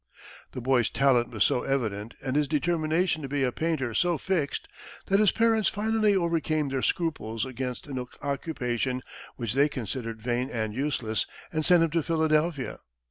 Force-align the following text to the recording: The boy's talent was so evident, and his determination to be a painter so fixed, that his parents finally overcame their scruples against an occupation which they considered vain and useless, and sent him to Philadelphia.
The 0.53 0.61
boy's 0.61 0.89
talent 0.89 1.29
was 1.31 1.43
so 1.43 1.61
evident, 1.61 2.15
and 2.23 2.35
his 2.35 2.47
determination 2.47 3.21
to 3.21 3.29
be 3.29 3.43
a 3.43 3.51
painter 3.51 3.93
so 3.93 4.17
fixed, 4.17 4.67
that 5.05 5.19
his 5.19 5.31
parents 5.31 5.69
finally 5.69 6.15
overcame 6.15 6.69
their 6.69 6.81
scruples 6.81 7.45
against 7.45 7.85
an 7.85 8.03
occupation 8.23 9.03
which 9.35 9.53
they 9.53 9.69
considered 9.69 10.19
vain 10.19 10.49
and 10.49 10.73
useless, 10.73 11.27
and 11.53 11.63
sent 11.63 11.83
him 11.83 11.91
to 11.91 12.01
Philadelphia. 12.01 12.79